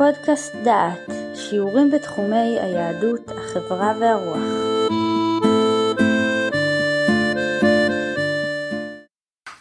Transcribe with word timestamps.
לפודקאסט 0.00 0.52
דעת, 0.64 1.10
שיעורים 1.34 1.90
בתחומי 1.90 2.58
היהדות, 2.60 3.20
החברה 3.28 3.98
והרוח. 4.00 4.42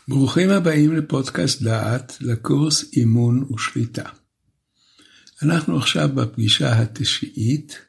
ברוכים 0.07 0.49
הבאים 0.49 0.95
לפודקאסט 0.95 1.61
דעת, 1.61 2.17
לקורס 2.21 2.93
אימון 2.93 3.47
ושליטה. 3.53 4.09
אנחנו 5.43 5.77
עכשיו 5.77 6.09
בפגישה 6.15 6.81
התשיעית, 6.81 7.79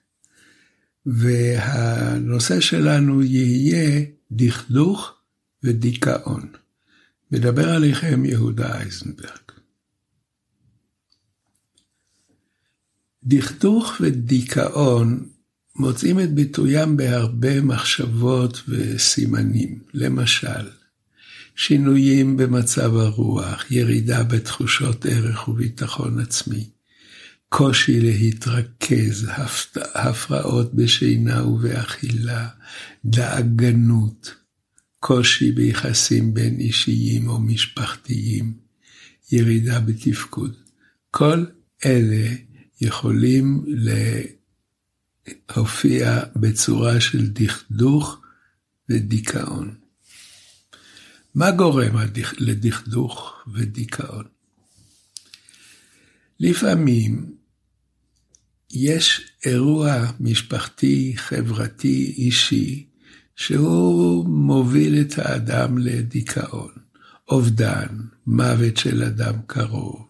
והנושא 1.06 2.60
שלנו 2.60 3.22
יהיה 3.22 4.04
דכדוך 4.32 5.14
ודיכאון. 5.62 6.52
מדבר 7.32 7.70
עליכם 7.70 8.24
יהודה 8.24 8.78
אייזנברג. 8.78 9.49
דכדוך 13.24 13.96
ודיכאון 14.00 15.26
מוצאים 15.76 16.20
את 16.20 16.34
ביטוים 16.34 16.96
בהרבה 16.96 17.60
מחשבות 17.60 18.62
וסימנים. 18.68 19.78
למשל, 19.94 20.70
שינויים 21.56 22.36
במצב 22.36 22.96
הרוח, 22.96 23.70
ירידה 23.70 24.22
בתחושות 24.22 25.06
ערך 25.06 25.48
וביטחון 25.48 26.20
עצמי, 26.20 26.70
קושי 27.48 28.00
להתרכז, 28.00 29.28
הפרעות 29.94 30.74
בשינה 30.74 31.46
ובאכילה, 31.46 32.48
דאגנות, 33.04 34.34
קושי 35.00 35.52
ביחסים 35.52 36.34
בין 36.34 36.60
אישיים 36.60 37.28
או 37.28 37.40
משפחתיים, 37.40 38.54
ירידה 39.32 39.80
בתפקוד. 39.80 40.56
כל 41.10 41.44
אלה 41.84 42.28
יכולים 42.80 43.64
להופיע 45.26 46.20
בצורה 46.36 47.00
של 47.00 47.26
דכדוך 47.26 48.20
ודיכאון. 48.88 49.74
מה 51.34 51.50
גורם 51.50 51.96
לדכדוך 52.38 53.32
ודיכאון? 53.54 54.24
לפעמים 56.40 57.34
יש 58.70 59.20
אירוע 59.44 60.12
משפחתי, 60.20 61.12
חברתי, 61.16 62.14
אישי, 62.16 62.86
שהוא 63.36 64.28
מוביל 64.28 65.00
את 65.00 65.18
האדם 65.18 65.78
לדיכאון, 65.78 66.72
אובדן, 67.28 67.86
מוות 68.26 68.76
של 68.76 69.02
אדם 69.02 69.34
קרוב, 69.46 70.09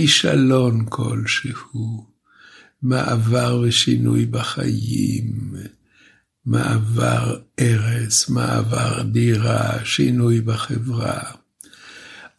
כישלון 0.00 0.84
כלשהו, 0.88 2.06
מעבר 2.82 3.62
ושינוי 3.62 4.26
בחיים, 4.26 5.54
מעבר 6.46 7.40
ארץ, 7.60 8.28
מעבר 8.28 9.02
דירה, 9.02 9.84
שינוי 9.84 10.40
בחברה, 10.40 11.20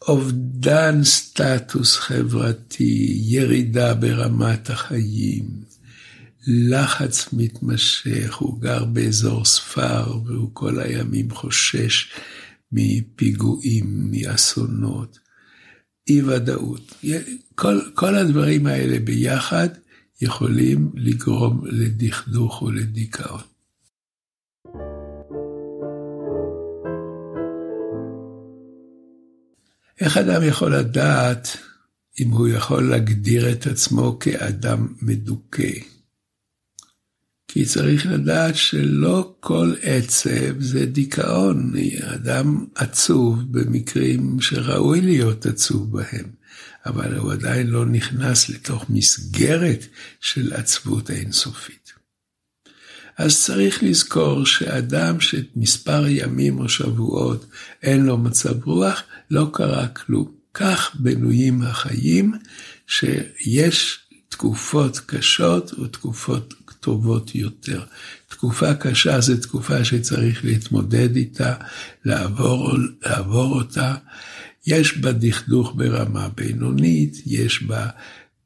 אובדן 0.08 1.04
סטטוס 1.04 1.96
חברתי, 1.96 3.18
ירידה 3.24 3.94
ברמת 3.94 4.70
החיים, 4.70 5.64
לחץ 6.46 7.32
מתמשך, 7.32 8.34
הוא 8.34 8.60
גר 8.60 8.84
באזור 8.84 9.44
ספר 9.44 10.18
והוא 10.26 10.50
כל 10.52 10.80
הימים 10.80 11.30
חושש 11.30 12.12
מפיגועים, 12.72 14.10
מאסונות. 14.10 15.18
אי 16.08 16.22
ודאות. 16.22 16.94
כל, 17.60 17.80
כל 17.94 18.14
הדברים 18.14 18.66
האלה 18.66 18.98
ביחד 18.98 19.68
יכולים 20.20 20.92
לגרום 20.94 21.60
לדכדוך 21.66 22.62
ולדיכאון. 22.62 23.40
איך 30.00 30.16
אדם 30.16 30.42
יכול 30.42 30.76
לדעת 30.76 31.48
אם 32.20 32.30
הוא 32.30 32.48
יכול 32.48 32.90
להגדיר 32.90 33.52
את 33.52 33.66
עצמו 33.66 34.18
כאדם 34.18 34.94
מדוכא? 35.02 35.72
כי 37.48 37.64
צריך 37.64 38.06
לדעת 38.06 38.56
שלא 38.56 39.36
כל 39.40 39.74
עצב 39.82 40.60
זה 40.60 40.86
דיכאון. 40.86 41.72
אדם 42.14 42.64
עצוב 42.74 43.38
במקרים 43.50 44.40
שראוי 44.40 45.00
להיות 45.00 45.46
עצוב 45.46 45.92
בהם, 45.92 46.39
אבל 46.86 47.16
הוא 47.16 47.32
עדיין 47.32 47.66
לא 47.66 47.86
נכנס 47.86 48.48
לתוך 48.48 48.84
מסגרת 48.88 49.86
של 50.20 50.52
עצבות 50.52 51.10
אינסופית. 51.10 51.92
אז 53.18 53.44
צריך 53.44 53.82
לזכור 53.82 54.46
שאדם 54.46 55.20
שמספר 55.20 56.04
ימים 56.06 56.58
או 56.58 56.68
שבועות 56.68 57.46
אין 57.82 58.06
לו 58.06 58.18
מצב 58.18 58.64
רוח, 58.64 59.02
לא 59.30 59.50
קרה 59.52 59.88
כלום. 59.88 60.40
כך 60.54 60.96
בנויים 60.98 61.62
החיים, 61.62 62.32
שיש 62.86 63.98
תקופות 64.28 65.00
קשות 65.06 65.78
ותקופות 65.78 66.54
טובות 66.80 67.34
יותר. 67.34 67.84
תקופה 68.28 68.74
קשה 68.74 69.20
זו 69.20 69.36
תקופה 69.36 69.84
שצריך 69.84 70.44
להתמודד 70.44 71.16
איתה, 71.16 71.54
לעבור, 72.04 72.72
לעבור 73.02 73.54
אותה. 73.54 73.94
יש 74.66 74.98
בה 74.98 75.12
דכדוך 75.12 75.72
ברמה 75.76 76.28
בינונית, 76.28 77.22
יש 77.26 77.62
בה 77.62 77.88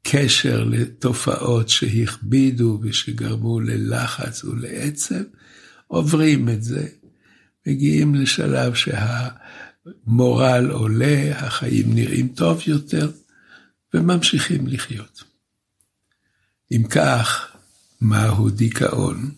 קשר 0.03 0.63
לתופעות 0.63 1.69
שהכבידו 1.69 2.79
ושגרמו 2.81 3.59
ללחץ 3.59 4.43
ולעצב, 4.43 5.23
עוברים 5.87 6.49
את 6.49 6.63
זה, 6.63 6.87
מגיעים 7.67 8.15
לשלב 8.15 8.73
שהמורל 10.05 10.69
עולה, 10.71 11.39
החיים 11.39 11.93
נראים 11.93 12.27
טוב 12.27 12.61
יותר, 12.67 13.11
וממשיכים 13.93 14.67
לחיות. 14.67 15.23
אם 16.71 16.83
כך, 16.89 17.55
מהו 18.01 18.49
דיכאון? 18.49 19.31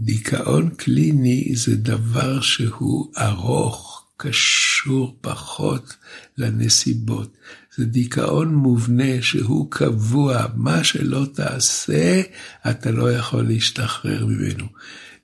דיכאון 0.00 0.70
קליני 0.70 1.52
זה 1.54 1.76
דבר 1.76 2.40
שהוא 2.40 3.12
ארוך, 3.18 3.91
קשור 4.22 5.18
פחות 5.20 5.96
לנסיבות. 6.38 7.36
זה 7.76 7.84
דיכאון 7.84 8.54
מובנה 8.54 9.22
שהוא 9.22 9.70
קבוע, 9.70 10.46
מה 10.54 10.84
שלא 10.84 11.26
תעשה, 11.34 12.22
אתה 12.70 12.90
לא 12.90 13.12
יכול 13.12 13.46
להשתחרר 13.46 14.26
ממנו. 14.26 14.64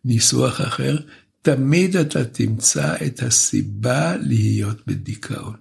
ניסוח 0.04 0.60
אחר, 0.60 0.98
תמיד 1.42 1.96
אתה 1.96 2.24
תמצא 2.24 2.96
את 3.06 3.22
הסיבה 3.22 4.16
להיות 4.16 4.86
בדיכאון. 4.86 5.56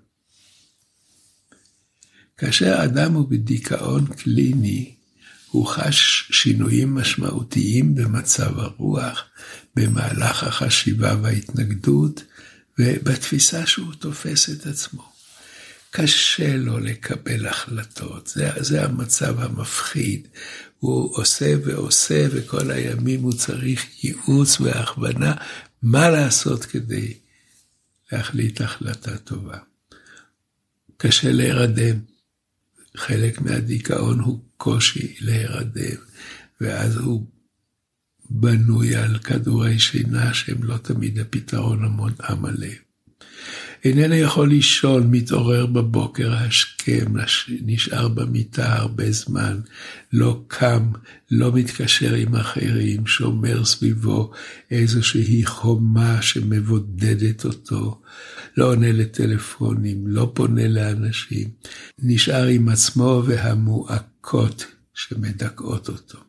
כאשר 2.37 2.83
אדם 2.83 3.13
הוא 3.13 3.29
בדיכאון 3.29 4.05
קליני, 4.05 4.95
הוא 5.51 5.67
חש 5.67 6.29
שינויים 6.31 6.95
משמעותיים 6.95 7.95
במצב 7.95 8.59
הרוח, 8.59 9.23
במהלך 9.75 10.43
החשיבה 10.43 11.15
וההתנגדות, 11.21 12.23
ובתפיסה 12.79 13.65
שהוא 13.65 13.93
תופס 13.93 14.49
את 14.49 14.65
עצמו. 14.65 15.11
קשה 15.91 16.55
לו 16.55 16.79
לקבל 16.79 17.47
החלטות, 17.47 18.27
זה, 18.27 18.49
זה 18.59 18.85
המצב 18.85 19.39
המפחיד. 19.39 20.27
הוא 20.79 21.17
עושה 21.17 21.53
ועושה, 21.65 22.27
וכל 22.31 22.71
הימים 22.71 23.21
הוא 23.21 23.33
צריך 23.33 24.03
ייעוץ 24.03 24.59
והכוונה 24.59 25.33
מה 25.81 26.09
לעשות 26.09 26.65
כדי 26.65 27.13
להחליט 28.11 28.61
החלטה 28.61 29.17
טובה. 29.17 29.57
קשה 30.97 31.31
להירדם. 31.31 31.99
חלק 32.97 33.41
מהדיכאון 33.41 34.19
הוא 34.19 34.39
קושי 34.57 35.15
להירדם, 35.19 35.97
ואז 36.61 36.95
הוא 36.95 37.27
בנוי 38.29 38.95
על 38.95 39.17
כדורי 39.17 39.79
שינה 39.79 40.33
שהם 40.33 40.63
לא 40.63 40.77
תמיד 40.77 41.19
הפתרון 41.19 41.99
המלא. 42.19 42.67
איננו 43.83 44.15
יכול 44.15 44.49
לישון, 44.49 45.11
מתעורר 45.11 45.65
בבוקר 45.65 46.33
השכם, 46.33 47.13
נשאר 47.61 48.07
במיטה 48.07 48.75
הרבה 48.75 49.11
זמן, 49.11 49.59
לא 50.13 50.43
קם, 50.47 50.91
לא 51.31 51.51
מתקשר 51.53 52.13
עם 52.13 52.35
אחרים, 52.35 53.07
שומר 53.07 53.65
סביבו 53.65 54.31
איזושהי 54.71 55.45
חומה 55.45 56.21
שמבודדת 56.21 57.45
אותו, 57.45 58.01
לא 58.57 58.65
עונה 58.65 58.91
לטלפונים, 58.91 60.07
לא 60.07 60.31
פונה 60.33 60.67
לאנשים, 60.67 61.49
נשאר 61.99 62.47
עם 62.47 62.69
עצמו 62.69 63.23
והמועקות 63.25 64.65
שמדכאות 64.93 65.89
אותו. 65.89 66.26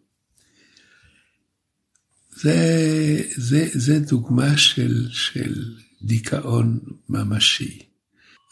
זה, 2.40 3.20
זה, 3.36 3.68
זה 3.72 3.98
דוגמה 3.98 4.56
של, 4.56 5.06
של 5.10 5.64
דיכאון 6.02 6.78
ממשי. 7.08 7.78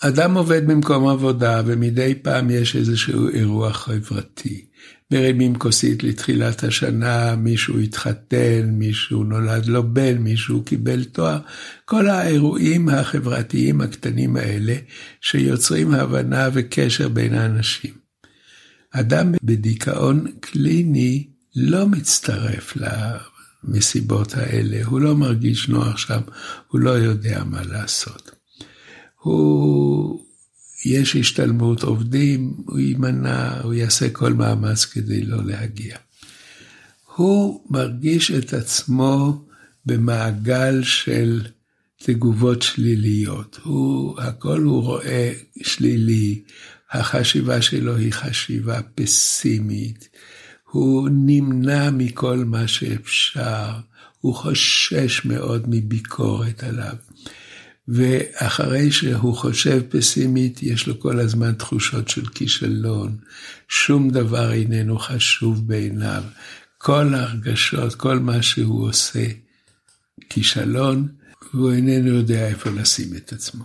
אדם 0.02 0.36
עובד 0.36 0.66
במקום 0.66 1.08
עבודה 1.08 1.62
ומדי 1.66 2.14
פעם 2.22 2.50
יש 2.50 2.76
איזשהו 2.76 3.28
אירוע 3.28 3.72
חברתי. 3.72 4.64
מרימים 5.10 5.54
כוסית 5.54 6.02
לתחילת 6.02 6.64
השנה, 6.64 7.36
מישהו 7.36 7.78
התחתן, 7.78 8.70
מישהו 8.72 9.24
נולד 9.24 9.66
לו 9.66 9.94
בן, 9.94 10.18
מישהו 10.18 10.62
קיבל 10.62 11.04
תואר. 11.04 11.38
כל 11.84 12.08
האירועים 12.08 12.88
החברתיים 12.88 13.80
הקטנים 13.80 14.36
האלה 14.36 14.74
שיוצרים 15.20 15.94
הבנה 15.94 16.48
וקשר 16.52 17.08
בין 17.08 17.34
האנשים. 17.34 17.94
אדם 18.92 19.32
בדיכאון 19.42 20.26
קליני 20.40 21.26
לא 21.56 21.88
מצטרף 21.88 22.76
למסיבות 23.66 24.34
האלה, 24.34 24.84
הוא 24.84 25.00
לא 25.00 25.16
מרגיש 25.16 25.68
נוח 25.68 25.96
שם, 25.96 26.20
הוא 26.68 26.80
לא 26.80 26.90
יודע 26.90 27.44
מה 27.44 27.62
לעשות. 27.62 28.30
הוא, 29.20 30.24
יש 30.84 31.16
השתלמות 31.16 31.82
עובדים, 31.82 32.54
הוא 32.66 32.78
יימנע, 32.78 33.60
הוא 33.62 33.74
יעשה 33.74 34.10
כל 34.10 34.32
מאמץ 34.32 34.84
כדי 34.84 35.22
לא 35.22 35.44
להגיע. 35.44 35.96
הוא 37.16 37.66
מרגיש 37.70 38.30
את 38.30 38.52
עצמו 38.52 39.44
במעגל 39.86 40.82
של 40.82 41.42
תגובות 42.02 42.62
שליליות. 42.62 43.58
הוא, 43.62 44.20
הכל 44.20 44.62
הוא 44.62 44.82
רואה 44.82 45.32
שלילי, 45.62 46.42
החשיבה 46.90 47.62
שלו 47.62 47.96
היא 47.96 48.12
חשיבה 48.12 48.80
פסימית, 48.94 50.08
הוא 50.70 51.08
נמנע 51.12 51.90
מכל 51.90 52.36
מה 52.36 52.68
שאפשר, 52.68 53.70
הוא 54.20 54.34
חושש 54.34 55.24
מאוד 55.24 55.64
מביקורת 55.68 56.62
עליו. 56.62 56.96
ואחרי 57.88 58.92
שהוא 58.92 59.34
חושב 59.36 59.82
פסימית, 59.88 60.62
יש 60.62 60.86
לו 60.86 61.00
כל 61.00 61.20
הזמן 61.20 61.52
תחושות 61.52 62.08
של 62.08 62.26
כישלון, 62.26 63.16
שום 63.68 64.10
דבר 64.10 64.52
איננו 64.52 64.98
חשוב 64.98 65.68
בעיניו. 65.68 66.22
כל 66.78 67.14
ההרגשות, 67.14 67.94
כל 67.94 68.18
מה 68.18 68.42
שהוא 68.42 68.88
עושה, 68.88 69.26
כישלון, 70.28 71.08
והוא 71.54 71.72
איננו 71.72 72.08
יודע 72.08 72.48
איפה 72.48 72.70
לשים 72.70 73.16
את 73.16 73.32
עצמו. 73.32 73.64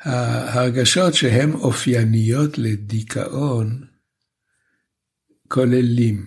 ההרגשות 0.00 1.14
שהן 1.14 1.52
אופייניות 1.52 2.58
לדיכאון 2.58 3.84
כוללים 5.52 6.26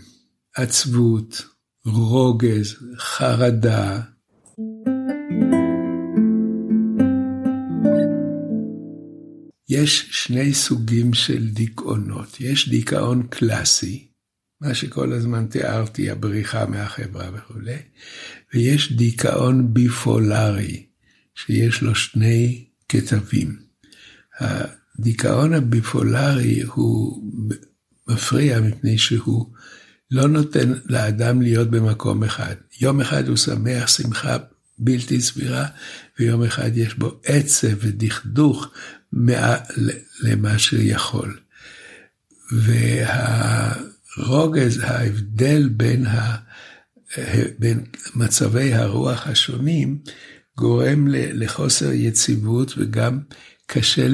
עצבות, 0.56 1.46
רוגז, 1.86 2.76
חרדה, 2.98 4.02
יש 9.70 10.08
שני 10.12 10.54
סוגים 10.54 11.14
של 11.14 11.50
דיכאונות. 11.50 12.38
יש 12.40 12.70
דיכאון 12.70 13.28
קלאסי, 13.30 14.08
מה 14.62 14.74
שכל 14.74 15.14
הזמן 15.14 15.46
תיארתי, 15.46 16.10
הבריחה 16.10 16.66
מהחברה 16.66 17.30
וכולי, 17.34 17.78
ויש 18.54 18.94
דיכאון 18.94 19.74
ביפולרי, 19.74 20.86
שיש 21.36 21.82
לו 21.82 21.96
שני 21.96 22.66
כתבים. 22.90 23.60
הדיכאון 24.40 25.54
הביפולרי 25.54 26.62
הוא 26.62 27.24
מפריע 28.08 28.62
מפני 28.62 28.98
שהוא 28.98 29.50
לא 30.12 30.28
נותן 30.28 30.74
לאדם 30.86 31.42
להיות 31.42 31.70
במקום 31.72 32.24
אחד. 32.24 32.56
יום 32.82 33.02
אחד 33.02 33.28
הוא 33.28 33.38
שמח 33.38 33.88
שמחה 33.88 34.38
בלתי 34.78 35.22
סבירה, 35.22 35.66
ויום 36.20 36.44
אחד 36.44 36.78
יש 36.78 36.94
בו 36.94 37.20
עצב 37.24 37.68
ודכדוך 37.80 38.72
למה 40.24 40.60
שיכול. 40.60 41.38
והרוגז, 44.18 44.80
ההבדל 44.84 45.70
בין, 45.70 46.06
ה, 46.06 46.38
בין 47.60 47.86
מצבי 48.16 48.74
הרוח 48.74 49.28
השונים, 49.28 50.00
גורם 50.58 51.08
לחוסר 51.10 51.92
יציבות 51.92 52.74
וגם 52.78 53.20
קשה 53.66 54.08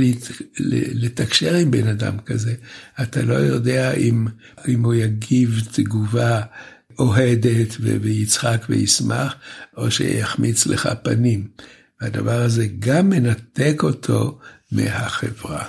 לתקשר 0.93 1.55
עם 1.55 1.71
בן 1.71 1.87
אדם 1.87 2.19
כזה. 2.19 2.53
אתה 3.01 3.21
לא 3.21 3.33
יודע 3.33 3.93
אם, 3.93 4.27
אם 4.67 4.83
הוא 4.83 4.93
יגיב 4.93 5.61
תגובה 5.71 6.41
אוהדת 6.99 7.75
ויצחק 7.79 8.65
וישמח, 8.69 9.35
או 9.77 9.91
שיחמיץ 9.91 10.67
לך 10.67 10.89
פנים. 11.03 11.47
והדבר 12.01 12.41
הזה 12.41 12.67
גם 12.79 13.09
מנתק 13.09 13.81
אותו 13.83 14.39
מהחברה. 14.71 15.65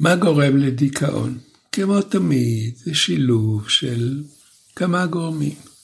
מה 0.00 0.16
גורם 0.16 0.56
לדיכאון? 0.56 1.38
כמו 1.72 2.02
תמיד, 2.02 2.76
זה 2.76 2.94
שילוב 2.94 3.68
של 3.68 4.22
כמה 4.76 5.06
גורמים. 5.06 5.75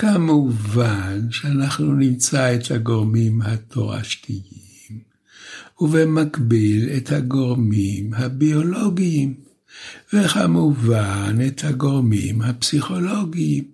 כמובן 0.00 1.20
שאנחנו 1.30 1.94
נמצא 1.94 2.54
את 2.54 2.70
הגורמים 2.70 3.42
התורשתיים, 3.42 5.00
ובמקביל 5.80 6.88
את 6.96 7.12
הגורמים 7.12 8.14
הביולוגיים, 8.14 9.34
וכמובן 10.12 11.38
את 11.46 11.64
הגורמים 11.64 12.42
הפסיכולוגיים. 12.42 13.64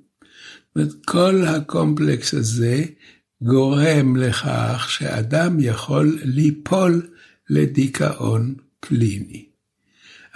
כל 1.05 1.45
הקומפלקס 1.47 2.35
הזה 2.35 2.85
גורם 3.43 4.17
לכך 4.17 4.87
שאדם 4.91 5.61
יכול 5.61 6.19
ליפול 6.23 7.07
לדיכאון 7.51 8.55
קליני. 8.81 9.46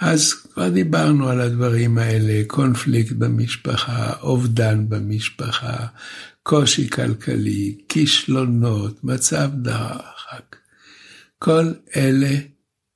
אז 0.01 0.33
כבר 0.33 0.69
דיברנו 0.69 1.29
על 1.29 1.41
הדברים 1.41 1.97
האלה, 1.97 2.41
קונפליקט 2.47 3.11
במשפחה, 3.11 4.13
אובדן 4.21 4.89
במשפחה, 4.89 5.87
קושי 6.43 6.89
כלכלי, 6.89 7.77
כישלונות, 7.89 9.03
מצב 9.03 9.49
דחק. 9.61 10.55
כל 11.39 11.73
אלה 11.95 12.35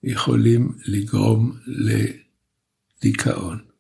יכולים 0.04 0.72
לגרום 0.86 1.58
לדיכאון. 3.04 3.75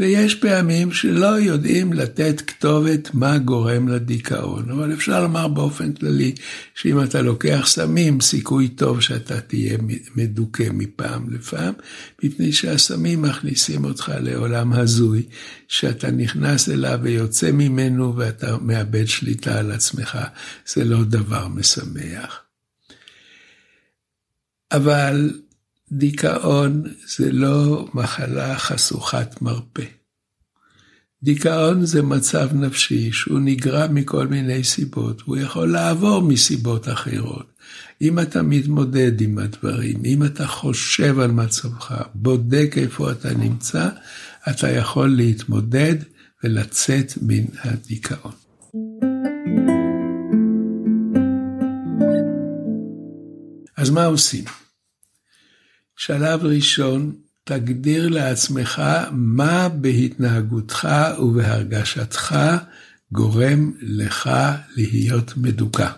ויש 0.00 0.34
פעמים 0.34 0.92
שלא 0.92 1.40
יודעים 1.40 1.92
לתת 1.92 2.40
כתובת 2.46 3.14
מה 3.14 3.38
גורם 3.38 3.88
לדיכאון, 3.88 4.70
אבל 4.70 4.92
אפשר 4.92 5.22
לומר 5.22 5.48
באופן 5.48 5.92
כללי 5.92 6.34
שאם 6.74 7.02
אתה 7.02 7.22
לוקח 7.22 7.62
סמים, 7.66 8.20
סיכוי 8.20 8.68
טוב 8.68 9.00
שאתה 9.00 9.40
תהיה 9.40 9.78
מדוכא 10.16 10.68
מפעם 10.72 11.30
לפעם, 11.30 11.74
מפני 12.22 12.52
שהסמים 12.52 13.22
מכניסים 13.22 13.84
אותך 13.84 14.12
לעולם 14.20 14.72
הזוי, 14.72 15.22
שאתה 15.68 16.10
נכנס 16.10 16.68
אליו 16.68 16.98
ויוצא 17.02 17.52
ממנו 17.52 18.16
ואתה 18.16 18.56
מאבד 18.60 19.06
שליטה 19.06 19.58
על 19.58 19.72
עצמך, 19.72 20.18
זה 20.66 20.84
לא 20.84 21.04
דבר 21.04 21.48
משמח. 21.48 22.40
אבל 24.72 25.30
דיכאון 25.92 26.82
זה 27.16 27.32
לא 27.32 27.88
מחלה 27.94 28.58
חשוכת 28.58 29.42
מרפא. 29.42 29.84
דיכאון 31.22 31.86
זה 31.86 32.02
מצב 32.02 32.48
נפשי 32.54 33.12
שהוא 33.12 33.38
נגרם 33.38 33.94
מכל 33.94 34.26
מיני 34.26 34.64
סיבות, 34.64 35.20
הוא 35.20 35.36
יכול 35.36 35.72
לעבור 35.72 36.22
מסיבות 36.22 36.88
אחרות. 36.88 37.46
אם 38.02 38.18
אתה 38.18 38.42
מתמודד 38.42 39.20
עם 39.20 39.38
הדברים, 39.38 40.02
אם 40.04 40.24
אתה 40.24 40.46
חושב 40.46 41.18
על 41.18 41.30
מצבך, 41.30 42.02
בודק 42.14 42.74
איפה 42.76 43.12
אתה 43.12 43.34
נמצא, 43.34 43.88
אתה 44.50 44.70
יכול 44.70 45.08
להתמודד 45.08 45.96
ולצאת 46.44 47.12
מן 47.22 47.44
הדיכאון. 47.62 48.32
אז 53.76 53.90
מה 53.90 54.04
עושים? 54.04 54.44
שלב 56.00 56.44
ראשון, 56.44 57.16
תגדיר 57.44 58.08
לעצמך 58.08 58.82
מה 59.10 59.68
בהתנהגותך 59.68 60.88
ובהרגשתך 61.18 62.36
גורם 63.12 63.72
לך 63.80 64.30
להיות 64.76 65.36
מדוכא. 65.36 65.90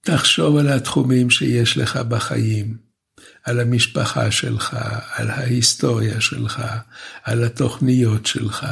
תחשוב 0.00 0.56
על 0.56 0.68
התחומים 0.68 1.30
שיש 1.30 1.76
לך 1.76 1.96
בחיים, 1.96 2.76
על 3.44 3.60
המשפחה 3.60 4.30
שלך, 4.30 4.76
על 5.14 5.30
ההיסטוריה 5.30 6.20
שלך, 6.20 6.62
על 7.22 7.44
התוכניות 7.44 8.26
שלך, 8.26 8.66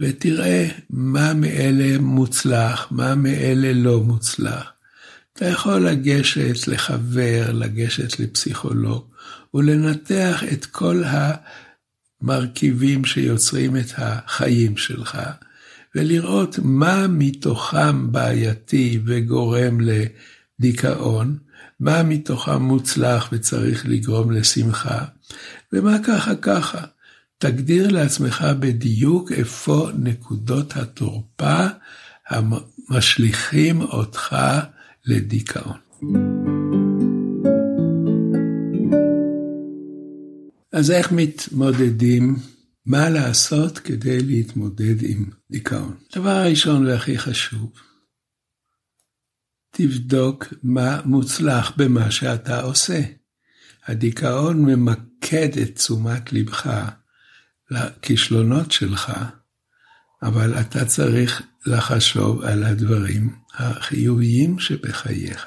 ותראה 0.00 0.68
מה 0.90 1.34
מאלה 1.34 1.98
מוצלח, 1.98 2.86
מה 2.90 3.14
מאלה 3.14 3.72
לא 3.72 4.00
מוצלח. 4.00 4.75
אתה 5.36 5.46
יכול 5.46 5.88
לגשת 5.88 6.68
לחבר, 6.68 7.52
לגשת 7.52 8.20
לפסיכולוג, 8.20 9.04
ולנתח 9.54 10.44
את 10.52 10.66
כל 10.66 11.02
המרכיבים 12.22 13.04
שיוצרים 13.04 13.76
את 13.76 13.92
החיים 13.96 14.76
שלך, 14.76 15.18
ולראות 15.94 16.58
מה 16.62 17.06
מתוכם 17.06 18.12
בעייתי 18.12 19.00
וגורם 19.06 19.78
לדיכאון, 19.80 21.38
מה 21.80 22.02
מתוכם 22.02 22.62
מוצלח 22.62 23.28
וצריך 23.32 23.86
לגרום 23.86 24.30
לשמחה, 24.30 25.04
ומה 25.72 25.96
ככה 26.04 26.34
ככה. 26.34 26.80
תגדיר 27.38 27.88
לעצמך 27.88 28.46
בדיוק 28.58 29.32
איפה 29.32 29.90
נקודות 29.98 30.76
התורפה 30.76 31.66
המשליכים 32.28 33.80
אותך 33.80 34.36
לדיכאון. 35.06 35.78
אז 40.72 40.90
איך 40.90 41.12
מתמודדים? 41.12 42.36
מה 42.86 43.10
לעשות 43.10 43.78
כדי 43.78 44.22
להתמודד 44.22 45.02
עם 45.02 45.30
דיכאון? 45.50 45.96
דבר 46.14 46.30
הראשון 46.30 46.86
והכי 46.86 47.18
חשוב, 47.18 47.72
תבדוק 49.70 50.44
מה 50.62 51.00
מוצלח 51.04 51.72
במה 51.76 52.10
שאתה 52.10 52.62
עושה. 52.62 53.00
הדיכאון 53.86 54.64
ממקד 54.64 55.58
את 55.62 55.74
תשומת 55.74 56.32
לבך 56.32 56.90
לכישלונות 57.70 58.72
שלך, 58.72 59.12
אבל 60.26 60.60
אתה 60.60 60.84
צריך 60.84 61.42
לחשוב 61.66 62.42
על 62.42 62.64
הדברים 62.64 63.36
החיוביים 63.54 64.58
שבחייך. 64.58 65.46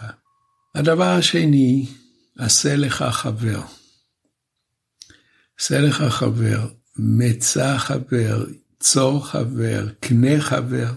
הדבר 0.75 1.09
השני, 1.09 1.85
עשה 2.37 2.75
לך 2.75 3.03
חבר. 3.11 3.61
עשה 5.59 5.81
לך 5.81 6.03
חבר, 6.03 6.67
מצא 6.97 7.77
חבר, 7.77 8.45
צור 8.79 9.27
חבר, 9.27 9.87
קנה 9.99 10.41
חבר. 10.41 10.91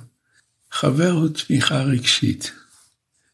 חבר 0.70 1.10
הוא 1.10 1.28
תמיכה 1.28 1.82
רגשית. 1.82 2.52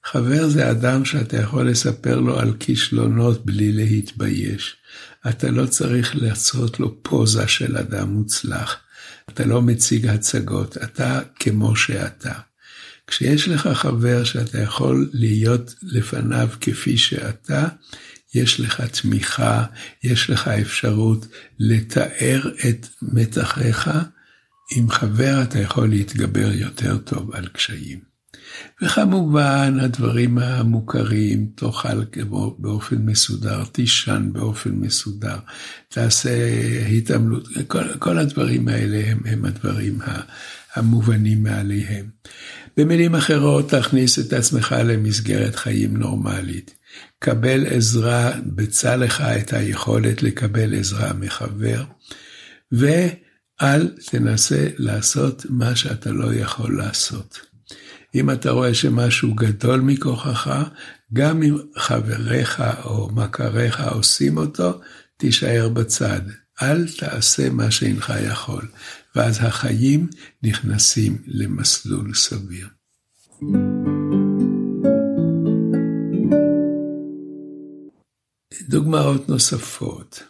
חבר 0.04 0.48
זה 0.48 0.70
אדם 0.70 1.04
שאתה 1.04 1.36
יכול 1.36 1.70
לספר 1.70 2.20
לו 2.20 2.40
על 2.40 2.54
כישלונות 2.60 3.46
בלי 3.46 3.72
להתבייש. 3.72 4.76
אתה 5.28 5.50
לא 5.50 5.66
צריך 5.66 6.16
לעשות 6.16 6.80
לו 6.80 7.02
פוזה 7.02 7.48
של 7.48 7.76
אדם 7.76 8.08
מוצלח. 8.08 8.76
אתה 9.38 9.46
לא 9.46 9.62
מציג 9.62 10.06
הצגות, 10.06 10.76
אתה 10.76 11.20
כמו 11.34 11.76
שאתה. 11.76 12.32
כשיש 13.06 13.48
לך 13.48 13.66
חבר 13.66 14.24
שאתה 14.24 14.58
יכול 14.58 15.10
להיות 15.12 15.74
לפניו 15.82 16.48
כפי 16.60 16.98
שאתה, 16.98 17.68
יש 18.34 18.60
לך 18.60 18.80
תמיכה, 18.80 19.64
יש 20.04 20.30
לך 20.30 20.48
אפשרות 20.48 21.26
לתאר 21.58 22.40
את 22.68 22.86
מתחיך. 23.02 23.90
עם 24.76 24.90
חבר 24.90 25.42
אתה 25.42 25.58
יכול 25.58 25.88
להתגבר 25.88 26.52
יותר 26.52 26.98
טוב 26.98 27.34
על 27.34 27.48
קשיים. 27.48 28.00
וכמובן 28.82 29.78
הדברים 29.80 30.38
המוכרים, 30.38 31.50
תאכל 31.54 32.04
באופן 32.58 32.96
מסודר, 32.96 33.64
תישן 33.64 34.28
באופן 34.32 34.70
מסודר, 34.70 35.36
תעשה 35.88 36.30
התעמלות, 36.92 37.48
כל, 37.66 37.94
כל 37.98 38.18
הדברים 38.18 38.68
האלה 38.68 39.02
הם, 39.06 39.20
הם 39.24 39.44
הדברים 39.44 39.98
המובנים 40.74 41.42
מעליהם. 41.42 42.06
במילים 42.76 43.14
אחרות, 43.14 43.70
תכניס 43.70 44.18
את 44.18 44.32
עצמך 44.32 44.74
למסגרת 44.84 45.56
חיים 45.56 45.96
נורמלית. 45.96 46.74
קבל 47.18 47.66
עזרה, 47.66 48.32
בצע 48.46 48.96
לך 48.96 49.20
את 49.20 49.52
היכולת 49.52 50.22
לקבל 50.22 50.74
עזרה 50.78 51.12
מחבר, 51.12 51.84
ואל 52.72 53.88
תנסה 54.10 54.68
לעשות 54.78 55.46
מה 55.48 55.76
שאתה 55.76 56.12
לא 56.12 56.34
יכול 56.34 56.78
לעשות. 56.78 57.47
אם 58.20 58.30
אתה 58.30 58.50
רואה 58.50 58.74
שמשהו 58.74 59.34
גדול 59.34 59.80
מכוחך, 59.80 60.68
גם 61.12 61.42
אם 61.42 61.56
חבריך 61.76 62.62
או 62.84 63.08
מכריך 63.14 63.80
עושים 63.80 64.36
אותו, 64.36 64.80
תישאר 65.16 65.68
בצד. 65.68 66.20
אל 66.62 66.86
תעשה 66.98 67.50
מה 67.50 67.70
שאינך 67.70 68.12
יכול, 68.30 68.68
ואז 69.16 69.38
החיים 69.40 70.06
נכנסים 70.42 71.18
למסלול 71.26 72.14
סביר. 72.14 72.68
דוגמאות 78.68 79.28
נוספות. 79.28 80.22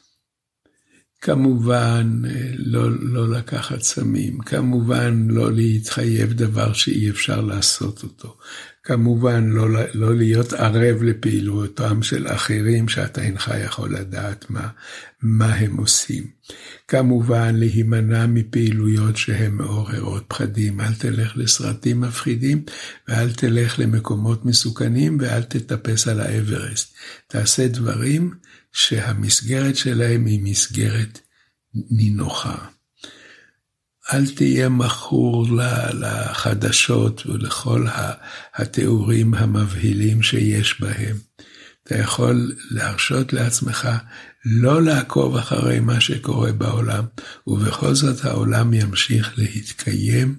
כמובן 1.20 2.22
לא, 2.56 2.90
לא 3.00 3.28
לקחת 3.28 3.82
סמים, 3.82 4.38
כמובן 4.38 5.28
לא 5.30 5.52
להתחייב 5.52 6.32
דבר 6.32 6.72
שאי 6.72 7.10
אפשר 7.10 7.40
לעשות 7.40 8.02
אותו, 8.02 8.36
כמובן 8.82 9.50
לא, 9.50 9.68
לא 9.94 10.14
להיות 10.16 10.52
ערב 10.52 11.02
לפעילותם 11.02 12.02
של 12.02 12.26
אחרים 12.28 12.88
שאתה 12.88 13.22
אינך 13.22 13.52
יכול 13.64 13.94
לדעת 13.94 14.50
מה, 14.50 14.68
מה 15.22 15.54
הם 15.54 15.76
עושים. 15.76 16.26
כמובן 16.88 17.54
להימנע 17.56 18.26
מפעילויות 18.26 19.16
שהן 19.16 19.52
מעוררות 19.52 20.24
פחדים, 20.28 20.80
אל 20.80 20.94
תלך 20.94 21.36
לסרטים 21.36 22.00
מפחידים 22.00 22.62
ואל 23.08 23.32
תלך 23.32 23.78
למקומות 23.78 24.44
מסוכנים 24.44 25.18
ואל 25.20 25.42
תטפס 25.42 26.08
על 26.08 26.20
האברסט. 26.20 26.94
תעשה 27.26 27.68
דברים 27.68 28.30
שהמסגרת 28.72 29.76
שלהם 29.76 30.26
היא 30.26 30.40
מסגרת 30.42 31.20
נינוחה. 31.74 32.66
אל 34.12 34.34
תהיה 34.34 34.68
מכור 34.68 35.46
לחדשות 35.92 37.26
ולכל 37.26 37.86
התיאורים 38.54 39.34
המבהילים 39.34 40.22
שיש 40.22 40.80
בהם. 40.80 41.16
אתה 41.84 41.98
יכול 41.98 42.56
להרשות 42.70 43.32
לעצמך 43.32 43.88
לא 44.44 44.82
לעקוב 44.82 45.36
אחרי 45.36 45.80
מה 45.80 46.00
שקורה 46.00 46.52
בעולם, 46.52 47.04
ובכל 47.46 47.94
זאת 47.94 48.24
העולם 48.24 48.74
ימשיך 48.74 49.38
להתקיים 49.38 50.36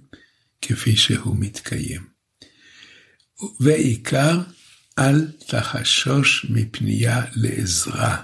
כפי 0.61 0.95
שהוא 0.95 1.35
מתקיים. 1.39 2.01
ועיקר, 3.59 4.39
אל 4.99 5.27
תחשוש 5.47 6.45
מפנייה 6.49 7.21
לעזרה. 7.35 8.23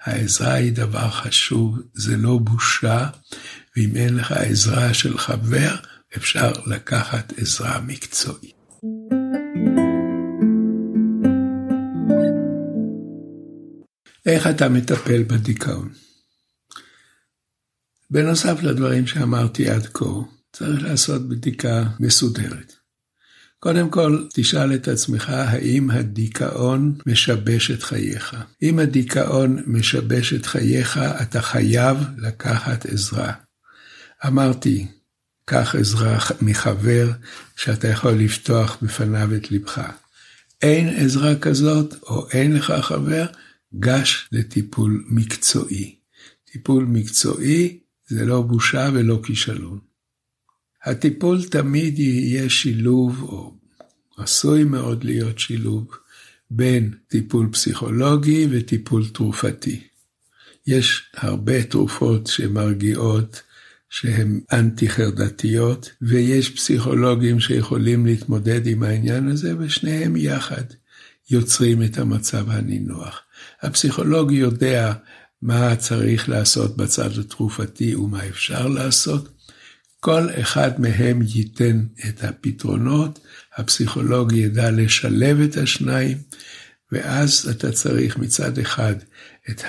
העזרה 0.00 0.52
היא 0.52 0.72
דבר 0.72 1.10
חשוב, 1.10 1.78
זה 1.94 2.16
לא 2.16 2.38
בושה, 2.38 3.06
ואם 3.76 3.96
אין 3.96 4.16
לך 4.16 4.32
עזרה 4.32 4.94
של 4.94 5.18
חבר, 5.18 5.76
אפשר 6.16 6.52
לקחת 6.66 7.32
עזרה 7.38 7.80
מקצועית. 7.80 8.54
איך 14.26 14.46
אתה 14.46 14.68
מטפל 14.68 15.22
בדיכאון? 15.22 15.92
בנוסף 18.10 18.62
לדברים 18.62 19.06
שאמרתי 19.06 19.70
עד 19.70 19.86
כה, 19.86 20.04
צריך 20.52 20.82
לעשות 20.82 21.28
בדיקה 21.28 21.84
מסודרת. 22.00 22.77
קודם 23.60 23.90
כל, 23.90 24.24
תשאל 24.34 24.74
את 24.74 24.88
עצמך 24.88 25.30
האם 25.30 25.90
הדיכאון 25.90 26.98
משבש 27.06 27.70
את 27.70 27.82
חייך. 27.82 28.36
אם 28.62 28.78
הדיכאון 28.78 29.62
משבש 29.66 30.32
את 30.32 30.46
חייך, 30.46 30.98
אתה 30.98 31.42
חייב 31.42 31.96
לקחת 32.18 32.86
עזרה. 32.86 33.32
אמרתי, 34.26 34.86
קח 35.44 35.74
עזרה 35.74 36.18
מחבר 36.42 37.10
שאתה 37.56 37.88
יכול 37.88 38.12
לפתוח 38.12 38.78
בפניו 38.82 39.34
את 39.36 39.50
לבך. 39.50 39.80
אין 40.62 40.88
עזרה 40.88 41.36
כזאת, 41.36 41.94
או 42.02 42.28
אין 42.30 42.56
לך 42.56 42.72
חבר, 42.80 43.26
גש 43.78 44.28
לטיפול 44.32 45.04
מקצועי. 45.08 45.98
טיפול 46.52 46.84
מקצועי 46.84 47.78
זה 48.08 48.24
לא 48.24 48.42
בושה 48.42 48.88
ולא 48.92 49.20
כישלון. 49.24 49.87
הטיפול 50.84 51.44
תמיד 51.44 51.98
יהיה 51.98 52.50
שילוב, 52.50 53.22
או 53.22 53.54
עשוי 54.16 54.64
מאוד 54.64 55.04
להיות 55.04 55.38
שילוב, 55.38 55.86
בין 56.50 56.94
טיפול 57.08 57.48
פסיכולוגי 57.52 58.46
וטיפול 58.50 59.08
תרופתי. 59.08 59.80
יש 60.66 61.02
הרבה 61.16 61.62
תרופות 61.62 62.26
שמרגיעות, 62.26 63.42
שהן 63.90 64.40
אנטי-חרדתיות, 64.52 65.90
ויש 66.02 66.50
פסיכולוגים 66.50 67.40
שיכולים 67.40 68.06
להתמודד 68.06 68.66
עם 68.66 68.82
העניין 68.82 69.28
הזה, 69.28 69.54
ושניהם 69.58 70.16
יחד 70.16 70.64
יוצרים 71.30 71.82
את 71.82 71.98
המצב 71.98 72.50
הנינוח. 72.50 73.20
הפסיכולוג 73.62 74.32
יודע 74.32 74.92
מה 75.42 75.76
צריך 75.76 76.28
לעשות 76.28 76.76
בצד 76.76 77.18
התרופתי 77.18 77.94
ומה 77.94 78.26
אפשר 78.28 78.68
לעשות, 78.68 79.28
כל 80.00 80.28
אחד 80.40 80.80
מהם 80.80 81.20
ייתן 81.22 81.86
את 82.08 82.24
הפתרונות, 82.24 83.18
הפסיכולוג 83.56 84.32
ידע 84.32 84.70
לשלב 84.70 85.40
את 85.40 85.56
השניים, 85.56 86.18
ואז 86.92 87.48
אתה 87.50 87.72
צריך 87.72 88.18
מצד 88.18 88.58
אחד 88.58 88.94
את 89.50 89.62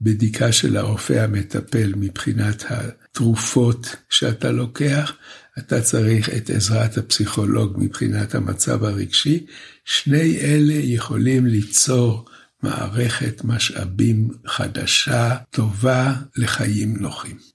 בדיקה 0.00 0.52
של 0.52 0.76
הרופא 0.76 1.12
המטפל 1.12 1.92
מבחינת 1.96 2.64
התרופות 2.68 3.96
שאתה 4.10 4.52
לוקח, 4.52 5.12
אתה 5.58 5.80
צריך 5.80 6.28
את 6.28 6.50
עזרת 6.50 6.98
הפסיכולוג 6.98 7.76
מבחינת 7.78 8.34
המצב 8.34 8.84
הרגשי, 8.84 9.46
שני 9.84 10.38
אלה 10.40 10.74
יכולים 10.74 11.46
ליצור 11.46 12.24
מערכת 12.62 13.44
משאבים 13.44 14.28
חדשה, 14.46 15.36
טובה, 15.50 16.14
לחיים 16.36 16.96
נוחים. 16.96 17.49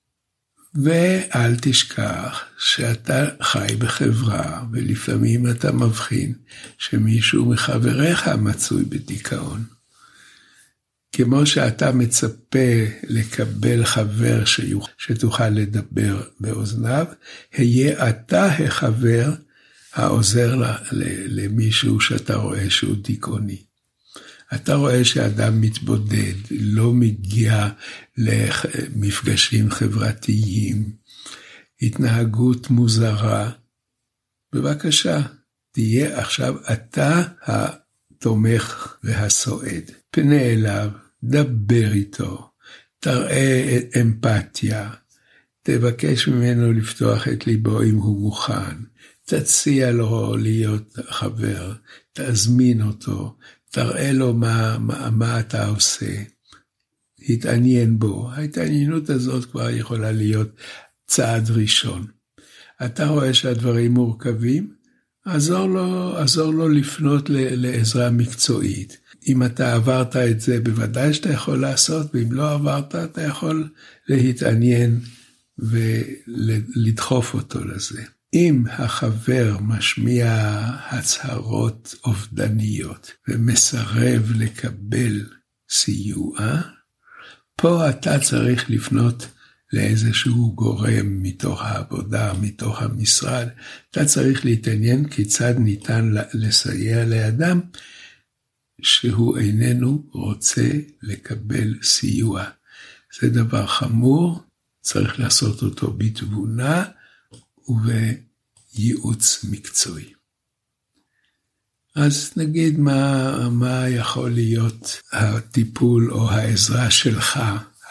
ואל 0.75 1.55
תשכח 1.61 2.43
שאתה 2.57 3.25
חי 3.41 3.75
בחברה, 3.79 4.63
ולפעמים 4.71 5.49
אתה 5.49 5.71
מבחין 5.71 6.33
שמישהו 6.77 7.45
מחבריך 7.45 8.27
מצוי 8.27 8.83
בדיכאון. 8.83 9.63
כמו 11.11 11.45
שאתה 11.45 11.91
מצפה 11.91 12.85
לקבל 13.03 13.85
חבר 13.85 14.43
שתוכל 14.97 15.49
לדבר 15.49 16.21
באוזניו, 16.39 17.05
היה 17.53 18.09
אתה 18.09 18.45
החבר 18.45 19.33
העוזר 19.93 20.55
למישהו 21.27 22.01
שאתה 22.01 22.35
רואה 22.35 22.69
שהוא 22.69 22.95
דיכאוני. 23.01 23.74
אתה 24.53 24.75
רואה 24.75 25.05
שאדם 25.05 25.61
מתבודד, 25.61 26.33
לא 26.51 26.93
מגיע 26.93 27.69
למפגשים 28.17 29.71
חברתיים, 29.71 30.91
התנהגות 31.81 32.69
מוזרה, 32.69 33.51
בבקשה, 34.53 35.21
תהיה 35.71 36.19
עכשיו 36.19 36.55
אתה 36.73 37.23
התומך 37.41 38.97
והסועד. 39.03 39.91
פנה 40.11 40.41
אליו, 40.41 40.89
דבר 41.23 41.91
איתו, 41.91 42.49
תראה 42.99 43.79
אמפתיה, 44.01 44.89
תבקש 45.63 46.27
ממנו 46.27 46.73
לפתוח 46.73 47.27
את 47.27 47.47
ליבו 47.47 47.81
אם 47.81 47.95
הוא 47.95 48.21
מוכן, 48.21 48.75
תציע 49.25 49.91
לו 49.91 50.37
להיות 50.37 50.99
חבר, 51.09 51.73
תזמין 52.13 52.81
אותו, 52.81 53.37
תראה 53.75 54.11
לו 54.11 54.33
מה, 54.33 54.77
מה, 54.79 55.09
מה 55.09 55.39
אתה 55.39 55.65
עושה, 55.67 56.23
התעניין 57.29 57.99
בו. 57.99 58.29
ההתעניינות 58.31 59.09
הזאת 59.09 59.45
כבר 59.45 59.69
יכולה 59.69 60.11
להיות 60.11 60.49
צעד 61.07 61.49
ראשון. 61.49 62.07
אתה 62.85 63.07
רואה 63.07 63.33
שהדברים 63.33 63.93
מורכבים, 63.93 64.73
עזור 65.25 65.67
לו, 65.67 66.17
עזור 66.17 66.53
לו 66.53 66.69
לפנות 66.69 67.29
לעזרה 67.29 68.09
מקצועית. 68.09 68.97
אם 69.27 69.43
אתה 69.43 69.73
עברת 69.73 70.15
את 70.15 70.41
זה, 70.41 70.59
בוודאי 70.59 71.13
שאתה 71.13 71.29
יכול 71.29 71.61
לעשות, 71.61 72.07
ואם 72.13 72.31
לא 72.31 72.51
עברת, 72.51 72.95
אתה 72.95 73.21
יכול 73.21 73.69
להתעניין 74.07 74.99
ולדחוף 75.59 77.33
אותו 77.33 77.65
לזה. 77.65 78.01
אם 78.35 78.63
החבר 78.71 79.57
משמיע 79.61 80.31
הצהרות 80.89 81.95
אובדניות 82.05 83.11
ומסרב 83.27 84.31
לקבל 84.35 85.25
סיוע, 85.69 86.61
פה 87.55 87.89
אתה 87.89 88.19
צריך 88.19 88.69
לפנות 88.69 89.27
לאיזשהו 89.73 90.55
גורם 90.55 91.23
מתוך 91.23 91.61
העבודה, 91.61 92.33
מתוך 92.41 92.81
המשרד. 92.81 93.47
אתה 93.91 94.05
צריך 94.05 94.45
להתעניין 94.45 95.09
כיצד 95.09 95.53
ניתן 95.59 96.11
לסייע 96.33 97.05
לאדם 97.05 97.59
שהוא 98.81 99.37
איננו 99.37 100.03
רוצה 100.11 100.69
לקבל 101.01 101.73
סיוע. 101.83 102.43
זה 103.21 103.29
דבר 103.29 103.67
חמור, 103.67 104.43
צריך 104.81 105.19
לעשות 105.19 105.61
אותו 105.61 105.93
בתבונה 105.93 106.85
ובייעוץ 108.75 109.45
מקצועי. 109.49 110.13
אז 111.95 112.33
נגיד 112.37 112.79
מה, 112.79 113.49
מה 113.49 113.89
יכול 113.89 114.31
להיות 114.31 115.01
הטיפול 115.11 116.11
או 116.11 116.29
העזרה 116.31 116.91
שלך, 116.91 117.39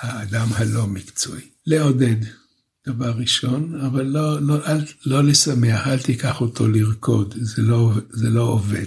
האדם 0.01 0.49
הלא 0.53 0.87
מקצועי. 0.87 1.51
לעודד, 1.67 2.17
דבר 2.87 3.11
ראשון, 3.11 3.81
אבל 3.81 4.03
לא, 4.05 4.43
לא, 4.43 4.67
אל, 4.67 4.85
לא 5.07 5.25
לשמח, 5.25 5.87
אל 5.87 5.99
תיקח 5.99 6.41
אותו 6.41 6.69
לרקוד, 6.69 7.35
זה 7.41 7.63
לא, 7.63 7.93
זה 8.11 8.31
לא 8.31 8.43
עובד. 8.43 8.87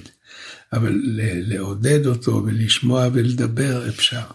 אבל 0.73 1.01
לעודד 1.23 2.05
אותו 2.05 2.43
ולשמוע 2.45 3.07
ולדבר 3.13 3.89
אפשר. 3.89 4.25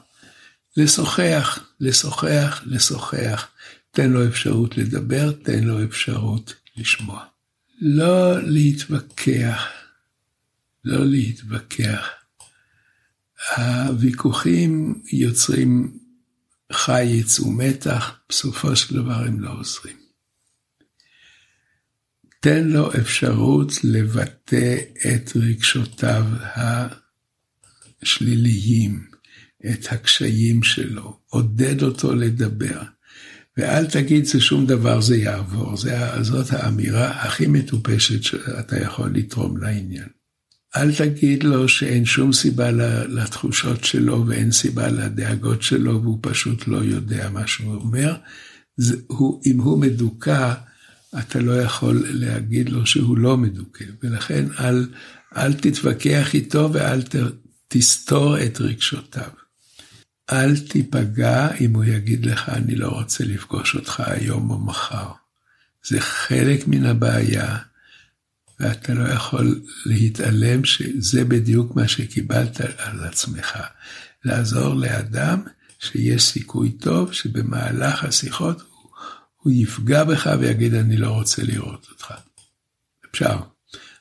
לשוחח, 0.77 1.59
לשוחח, 1.81 2.63
לשוחח. 2.67 3.49
תן 3.91 4.11
לו 4.11 4.27
אפשרות 4.27 4.77
לדבר, 4.77 5.33
תן 5.33 5.65
לו 5.65 5.85
אפשרות 5.85 6.55
לשמוע. 6.77 7.32
לא 7.85 8.43
להתווכח, 8.43 9.67
לא 10.85 11.05
להתווכח. 11.07 12.09
הוויכוחים 13.57 15.03
יוצרים 15.13 15.99
חיץ 16.73 17.41
ומתח, 17.41 18.21
בסופו 18.29 18.77
של 18.77 18.95
דבר 18.95 19.25
הם 19.25 19.41
לא 19.41 19.51
עוזרים. 19.59 19.97
תן 22.41 22.69
לו 22.69 22.95
אפשרות 22.95 23.73
לבטא 23.85 24.77
את 24.97 25.31
רגשותיו 25.37 26.25
השליליים, 28.03 29.07
את 29.71 29.93
הקשיים 29.93 30.63
שלו, 30.63 31.21
עודד 31.27 31.83
אותו 31.83 32.15
לדבר. 32.15 32.83
ואל 33.57 33.87
תגיד 33.87 34.25
זה 34.25 34.41
שום 34.41 34.67
דבר 34.67 35.01
זה 35.01 35.17
יעבור, 35.17 35.77
זה, 35.77 36.23
זאת 36.23 36.53
האמירה 36.53 37.11
הכי 37.11 37.47
מטופשת 37.47 38.23
שאתה 38.23 38.81
יכול 38.81 39.11
לתרום 39.15 39.57
לעניין. 39.57 40.09
אל 40.77 40.95
תגיד 40.95 41.45
לו 41.45 41.69
שאין 41.69 42.05
שום 42.05 42.33
סיבה 42.33 42.71
לתחושות 43.09 43.85
שלו 43.85 44.25
ואין 44.27 44.53
סיבה 44.53 44.89
לדאגות 44.89 45.63
שלו 45.63 46.03
והוא 46.03 46.19
פשוט 46.23 46.69
לא 46.69 46.77
יודע 46.77 47.31
מה 47.31 47.47
שהוא 47.47 47.75
אומר. 47.75 48.15
זה, 48.77 48.97
הוא, 49.07 49.43
אם 49.47 49.61
הוא 49.61 49.81
מדוכא, 49.81 50.55
אתה 51.19 51.41
לא 51.41 51.63
יכול 51.63 52.05
להגיד 52.09 52.69
לו 52.69 52.87
שהוא 52.87 53.19
לא 53.19 53.37
מדוכא, 53.37 53.85
ולכן 54.03 54.45
אל, 54.61 54.87
אל 55.37 55.53
תתווכח 55.53 56.35
איתו 56.35 56.71
ואל 56.73 57.03
ת, 57.03 57.15
תסתור 57.69 58.43
את 58.43 58.61
רגשותיו. 58.61 59.42
אל 60.31 60.59
תיפגע 60.59 61.49
אם 61.61 61.75
הוא 61.75 61.85
יגיד 61.85 62.27
לך, 62.27 62.49
אני 62.49 62.75
לא 62.75 62.89
רוצה 62.89 63.25
לפגוש 63.25 63.75
אותך 63.75 64.03
היום 64.07 64.51
או 64.51 64.59
מחר. 64.59 65.13
זה 65.85 66.01
חלק 66.01 66.69
מן 66.69 66.87
הבעיה, 66.87 67.59
ואתה 68.61 68.95
לא 68.95 69.09
יכול 69.09 69.63
להתעלם 69.87 70.65
שזה 70.65 71.25
בדיוק 71.25 71.77
מה 71.77 71.89
שקיבלת 71.89 72.61
על 72.61 73.05
עצמך. 73.05 73.59
לעזור 74.25 74.75
לאדם 74.75 75.43
שיש 75.79 76.23
סיכוי 76.23 76.71
טוב 76.71 77.13
שבמהלך 77.13 78.05
השיחות 78.05 78.63
הוא 79.37 79.53
יפגע 79.57 80.05
בך 80.05 80.31
ויגיד, 80.41 80.75
אני 80.75 80.97
לא 80.97 81.11
רוצה 81.11 81.43
לראות 81.43 81.87
אותך. 81.91 82.15
אפשר, 83.11 83.37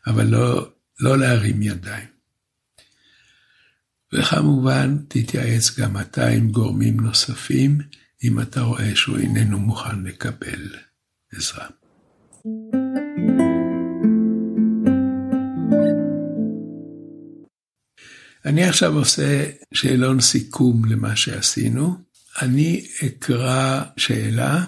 אבל 0.07 0.27
לא, 0.27 0.69
לא 0.99 1.17
להרים 1.17 1.61
ידיים. 1.61 2.10
וכמובן, 4.13 4.97
תתייעץ 5.07 5.79
גם 5.79 5.97
אתה 5.97 6.27
עם 6.27 6.51
גורמים 6.51 6.99
נוספים, 6.99 7.77
אם 8.23 8.41
אתה 8.41 8.61
רואה 8.61 8.95
שהוא 8.95 9.17
איננו 9.17 9.59
מוכן 9.59 10.03
לקבל 10.03 10.75
עזרה. 11.35 11.65
אני 18.45 18.63
עכשיו 18.63 18.97
עושה 18.97 19.49
שאלון 19.73 20.21
סיכום 20.21 20.85
למה 20.85 21.15
שעשינו. 21.15 21.95
אני 22.41 22.87
אקרא 23.05 23.83
שאלה, 23.97 24.65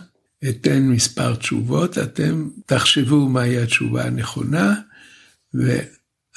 אתן 0.49 0.83
מספר 0.83 1.35
תשובות, 1.35 1.97
אתם 1.97 2.49
תחשבו 2.65 3.29
מהי 3.29 3.57
התשובה 3.57 4.05
הנכונה, 4.05 4.81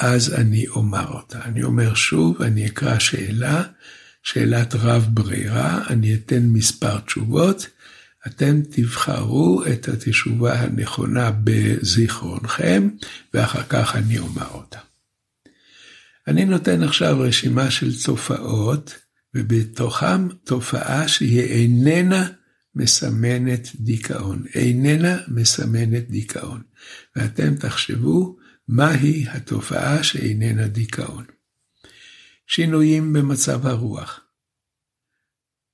ואז 0.01 0.35
אני 0.35 0.69
אומר 0.69 1.07
אותה. 1.09 1.45
אני 1.45 1.63
אומר 1.63 1.95
שוב, 1.95 2.43
אני 2.43 2.67
אקרא 2.67 2.99
שאלה, 2.99 3.63
שאלת 4.23 4.75
רב 4.75 5.09
ברירה, 5.11 5.87
אני 5.91 6.15
אתן 6.15 6.43
מספר 6.43 7.01
תשובות, 7.01 7.67
אתם 8.27 8.61
תבחרו 8.71 9.63
את 9.73 9.89
התשובה 9.89 10.61
הנכונה 10.61 11.31
בזיכרונכם, 11.45 12.89
ואחר 13.35 13.63
כך 13.69 13.97
אני 13.97 14.19
אומר 14.19 14.49
אותה. 14.53 14.79
אני 16.29 16.45
נותן 16.45 16.83
עכשיו 16.83 17.21
רשימה 17.21 17.71
של 17.71 18.03
תופעות, 18.05 18.95
ובתוכם 19.35 20.29
תופעה 20.45 21.09
שהיא 21.09 21.41
איננה 21.41 22.29
מסמנת 22.75 23.69
דיכאון, 23.81 24.45
איננה 24.55 25.17
מסמנת 25.29 26.11
דיכאון. 26.11 26.63
ואתם 27.17 27.55
תחשבו 27.55 28.37
מהי 28.69 29.29
התופעה 29.29 30.05
שאיננה 30.05 30.69
דיכאון. 30.69 31.25
שינויים 32.47 33.13
במצב 33.13 33.67
הרוח, 33.67 34.21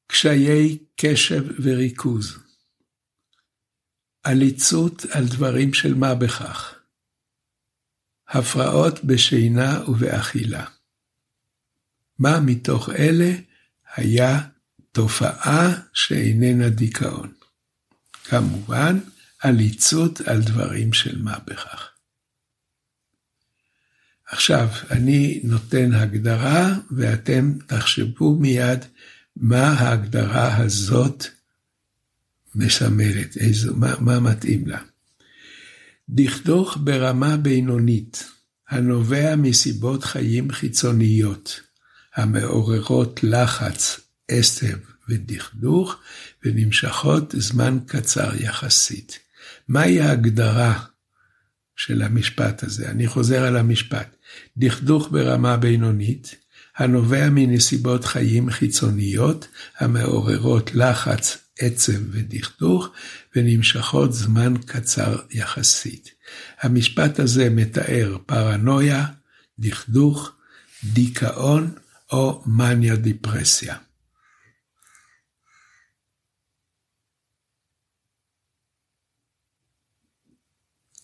קשיי 0.06 0.78
קשב 0.96 1.44
וריכוז, 1.62 2.38
עליצות 4.22 5.04
על 5.10 5.24
דברים 5.28 5.74
של 5.74 5.94
מה 5.94 6.14
בכך, 6.14 6.74
הפרעות 8.28 9.04
בשינה 9.04 9.80
ובאכילה. 9.88 10.66
מה 12.18 12.40
מתוך 12.40 12.90
אלה 12.90 13.32
היה 13.94 14.40
תופעה 14.92 15.80
שאיננה 15.92 16.68
דיכאון? 16.68 17.32
כמובן, 18.24 18.98
עליצות 19.38 20.20
על 20.20 20.42
דברים 20.42 20.92
של 20.92 21.22
מה 21.22 21.38
בכך. 21.46 21.91
עכשיו, 24.32 24.68
אני 24.90 25.40
נותן 25.44 25.92
הגדרה, 25.92 26.74
ואתם 26.90 27.52
תחשבו 27.66 28.36
מיד 28.36 28.84
מה 29.36 29.68
ההגדרה 29.68 30.56
הזאת 30.56 31.26
מסמלת, 32.54 33.36
איזו, 33.36 33.74
מה, 33.76 33.94
מה 34.00 34.20
מתאים 34.20 34.66
לה. 34.66 34.78
דכדוך 36.08 36.78
ברמה 36.80 37.36
בינונית, 37.36 38.24
הנובע 38.68 39.36
מסיבות 39.36 40.04
חיים 40.04 40.52
חיצוניות, 40.52 41.60
המעוררות 42.14 43.20
לחץ, 43.22 44.00
עשב 44.28 44.78
ודכדוך, 45.08 45.96
ונמשכות 46.44 47.34
זמן 47.38 47.78
קצר 47.86 48.30
יחסית. 48.40 49.18
מהי 49.68 50.00
ההגדרה 50.00 50.78
של 51.76 52.02
המשפט 52.02 52.62
הזה? 52.62 52.90
אני 52.90 53.06
חוזר 53.06 53.44
על 53.44 53.56
המשפט. 53.56 54.16
דכדוך 54.56 55.08
ברמה 55.10 55.56
בינונית, 55.56 56.34
הנובע 56.76 57.28
מנסיבות 57.30 58.04
חיים 58.04 58.50
חיצוניות 58.50 59.48
המעוררות 59.78 60.74
לחץ, 60.74 61.38
עצב 61.58 61.92
ודכדוך, 62.10 62.88
ונמשכות 63.36 64.12
זמן 64.12 64.54
קצר 64.66 65.16
יחסית. 65.30 66.10
המשפט 66.60 67.18
הזה 67.18 67.50
מתאר 67.50 68.16
פרנויה, 68.26 69.06
דכדוך, 69.58 70.32
דיכאון 70.84 71.70
או 72.12 72.42
מניה 72.46 72.96
דיפרסיה. 72.96 73.76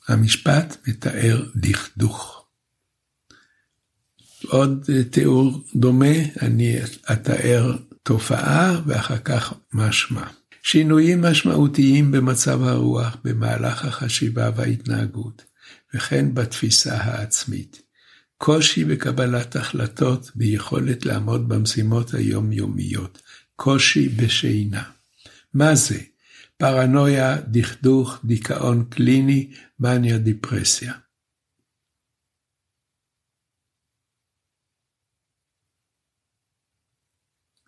המשפט 0.09 0.77
מתאר 0.87 1.45
דכדוך. 1.57 2.45
עוד 4.47 4.87
תיאור 5.11 5.65
דומה, 5.75 6.15
אני 6.43 6.77
אתאר 7.13 7.77
תופעה 8.03 8.81
ואחר 8.87 9.19
כך 9.19 9.55
משמע. 9.73 10.27
שינויים 10.63 11.23
משמעותיים 11.23 12.13
במצב 12.13 12.63
הרוח 12.63 13.17
במהלך 13.25 13.85
החשיבה 13.85 14.51
וההתנהגות, 14.57 15.45
וכן 15.95 16.35
בתפיסה 16.35 16.97
העצמית. 16.97 17.83
קושי 18.37 18.85
בקבלת 18.85 19.57
החלטות 19.57 20.31
ביכולת 20.35 21.07
לעמוד 21.07 21.49
במשימות 21.49 22.15
היומיומיות. 22.15 23.23
קושי 23.57 24.09
בשינה. 24.09 24.83
מה 25.55 25.75
זה? 25.75 25.99
פרנויה, 26.59 27.41
דכדוך, 27.41 28.25
דיכאון 28.25 28.85
קליני, 28.91 29.53
מניה, 29.79 30.19
דיפרסיה. 30.19 30.93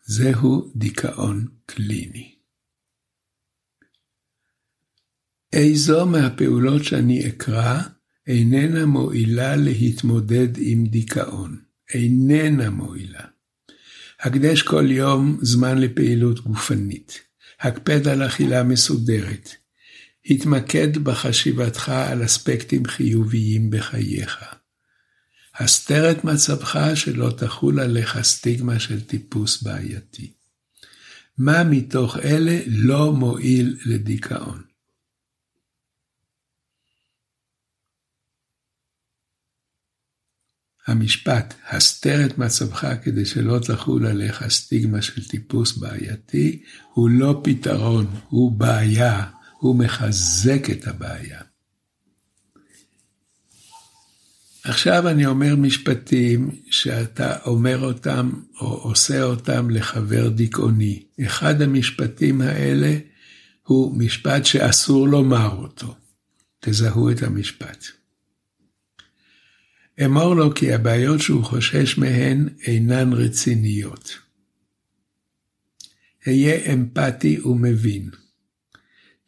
זהו 0.03 0.73
דיכאון 0.77 1.47
קליני. 1.67 2.35
איזו 5.53 6.07
מהפעולות 6.07 6.85
שאני 6.85 7.29
אקרא 7.29 7.81
איננה 8.27 8.87
מועילה 8.87 9.57
להתמודד 9.57 10.49
עם 10.57 10.87
דיכאון. 10.87 11.63
איננה 11.95 12.71
מועילה. 12.71 13.25
הקדש 14.21 14.63
כל 14.63 14.91
יום 14.91 15.39
זמן 15.43 15.79
לפעילות 15.79 16.41
גופנית. 16.41 17.30
הקפד 17.61 18.09
על 18.09 18.27
אכילה 18.27 18.63
מסודרת. 18.63 19.51
התמקד 20.27 20.99
בחשיבתך 20.99 21.89
על 21.89 22.25
אספקטים 22.25 22.87
חיוביים 22.87 23.71
בחייך. 23.71 24.45
הסתר 25.55 26.11
את 26.11 26.25
מצבך 26.25 26.79
שלא 26.95 27.31
תחול 27.37 27.81
עליך 27.81 28.23
סטיגמה 28.23 28.81
של 28.81 29.01
טיפוס 29.01 29.63
בעייתי. 29.63 30.33
מה 31.39 31.65
מתוך 31.65 32.17
אלה 32.17 32.61
לא 32.67 33.13
מועיל 33.13 33.77
לדיכאון? 33.87 34.70
המשפט, 40.91 41.55
הסתר 41.71 42.27
את 42.27 42.39
מצבך 42.39 42.87
כדי 43.03 43.25
שלא 43.25 43.59
תחול 43.59 44.07
עליך 44.07 44.49
סטיגמה 44.49 45.03
של 45.03 45.29
טיפוס 45.29 45.77
בעייתי, 45.77 46.63
הוא 46.93 47.11
לא 47.11 47.41
פתרון, 47.45 48.07
הוא 48.29 48.53
בעיה, 48.53 49.25
הוא 49.59 49.77
מחזק 49.77 50.71
את 50.71 50.87
הבעיה. 50.87 51.41
עכשיו 54.65 55.09
אני 55.09 55.27
אומר 55.27 55.57
משפטים 55.57 56.51
שאתה 56.71 57.37
אומר 57.47 57.79
אותם 57.79 58.31
או 58.61 58.67
עושה 58.67 59.23
אותם 59.23 59.71
לחבר 59.71 60.29
דיכאוני. 60.29 61.03
אחד 61.27 61.63
המשפטים 61.63 62.41
האלה 62.41 62.99
הוא 63.63 63.99
משפט 63.99 64.45
שאסור 64.45 65.09
לומר 65.09 65.57
אותו. 65.57 65.95
תזהו 66.61 67.11
את 67.11 67.23
המשפט. 67.23 68.00
אמור 70.05 70.35
לו 70.35 70.55
כי 70.55 70.73
הבעיות 70.75 71.21
שהוא 71.21 71.45
חושש 71.45 71.99
מהן 71.99 72.49
אינן 72.67 73.13
רציניות. 73.13 74.19
היה 76.25 76.73
אמפתי 76.73 77.41
ומבין. 77.41 78.11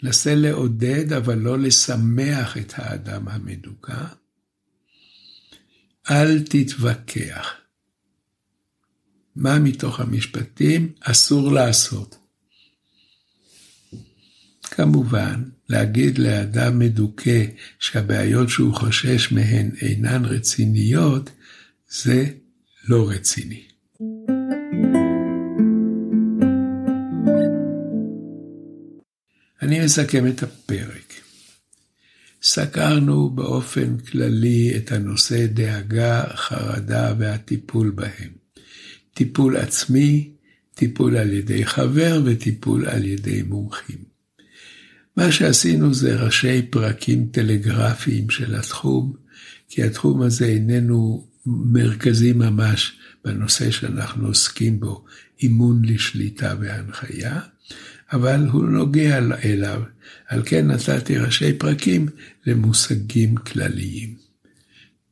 נסה 0.03 0.35
לעודד 0.35 1.13
אבל 1.13 1.39
לא 1.39 1.59
לשמח 1.59 2.57
את 2.57 2.73
האדם 2.77 3.29
המדוכא. 3.29 4.05
אל 6.11 6.43
תתווכח. 6.43 7.53
מה 9.37 9.59
מתוך 9.59 10.01
המשפטים 10.01 10.93
אסור 11.01 11.53
לעשות? 11.53 12.22
כמובן, 14.77 15.43
להגיד 15.69 16.19
לאדם 16.19 16.79
מדוכא 16.79 17.45
שהבעיות 17.79 18.49
שהוא 18.49 18.75
חושש 18.75 19.33
מהן 19.33 19.71
אינן 19.81 20.25
רציניות, 20.25 21.31
זה 21.91 22.25
לא 22.89 23.11
רציני. 23.11 23.63
אני 29.63 29.85
מסכם 29.85 30.27
את 30.27 30.43
הפרק. 30.43 31.13
סקרנו 32.43 33.31
באופן 33.31 33.99
כללי 33.99 34.77
את 34.77 34.93
הנושא 34.93 35.47
דאגה, 35.47 36.25
חרדה 36.35 37.15
והטיפול 37.19 37.91
בהם. 37.91 38.31
טיפול 39.15 39.57
עצמי, 39.57 40.31
טיפול 40.75 41.17
על 41.17 41.33
ידי 41.33 41.67
חבר 41.67 42.23
וטיפול 42.25 42.87
על 42.89 43.05
ידי 43.05 43.43
מומחים. 43.43 44.12
מה 45.16 45.33
שעשינו 45.33 45.94
זה 45.94 46.20
ראשי 46.20 46.62
פרקים 46.62 47.29
טלגרפיים 47.33 48.31
של 48.31 48.55
התחום, 48.55 49.12
כי 49.68 49.83
התחום 49.83 50.22
הזה 50.22 50.46
איננו 50.46 51.27
מרכזי 51.46 52.33
ממש 52.33 52.92
בנושא 53.25 53.70
שאנחנו 53.70 54.27
עוסקים 54.27 54.81
בו, 54.81 55.05
אימון 55.42 55.83
לשליטה 55.85 56.55
והנחיה, 56.61 57.40
אבל 58.12 58.46
הוא 58.53 58.64
נוגע 58.64 59.18
אליו, 59.44 59.83
על 60.29 60.42
כן 60.46 60.66
נתתי 60.66 61.18
ראשי 61.18 61.53
פרקים 61.53 62.09
למושגים 62.46 63.37
כלליים. 63.37 64.14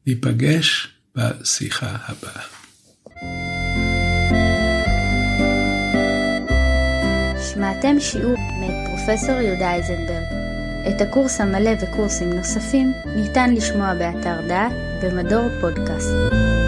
ניפגש 0.06 0.88
בשיחה 1.16 1.96
הבאה. 2.00 2.42
שמעתם 7.54 8.00
שיעור 8.00 8.34
פרופסור 9.06 9.40
יהודה 9.40 9.70
אייזנברג. 9.70 10.24
את 10.88 11.00
הקורס 11.00 11.40
המלא 11.40 11.70
וקורסים 11.80 12.32
נוספים 12.32 12.92
ניתן 13.16 13.54
לשמוע 13.54 13.94
באתר 13.94 14.40
דעת 14.48 14.72
במדור 15.02 15.48
פודקאסט. 15.60 16.59